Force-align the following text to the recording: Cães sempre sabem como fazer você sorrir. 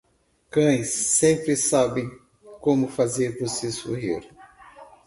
Cães 0.49 0.89
sempre 0.89 1.55
sabem 1.55 2.09
como 2.59 2.87
fazer 2.87 3.37
você 3.39 3.71
sorrir. 3.71 4.27